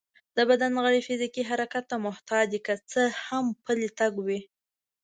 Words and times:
د 0.35 0.39
بدن 0.49 0.71
غړي 0.83 1.01
فزيکي 1.07 1.43
حرکت 1.49 1.83
ته 1.91 1.95
محتاج 2.05 2.45
دي، 2.53 2.59
که 2.67 2.73
څه 2.91 3.01
هم 3.25 3.45
پلی 3.63 3.89
تګ 3.99 4.13
وي 4.25 4.39